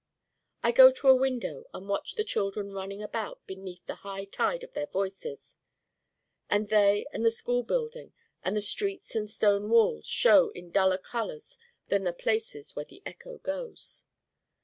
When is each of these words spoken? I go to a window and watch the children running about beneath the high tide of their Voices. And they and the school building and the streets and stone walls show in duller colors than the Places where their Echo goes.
I 0.63 0.71
go 0.71 0.89
to 0.91 1.09
a 1.09 1.15
window 1.15 1.65
and 1.75 1.87
watch 1.87 2.15
the 2.15 2.23
children 2.23 2.71
running 2.71 3.03
about 3.03 3.45
beneath 3.45 3.85
the 3.85 3.97
high 4.01 4.25
tide 4.25 4.63
of 4.63 4.73
their 4.73 4.87
Voices. 4.87 5.57
And 6.49 6.69
they 6.69 7.05
and 7.13 7.23
the 7.23 7.29
school 7.29 7.61
building 7.61 8.11
and 8.43 8.57
the 8.57 8.63
streets 8.63 9.13
and 9.13 9.29
stone 9.29 9.69
walls 9.69 10.07
show 10.07 10.49
in 10.55 10.71
duller 10.71 10.97
colors 10.97 11.59
than 11.89 12.03
the 12.03 12.13
Places 12.13 12.75
where 12.75 12.85
their 12.85 13.01
Echo 13.05 13.37
goes. 13.37 14.05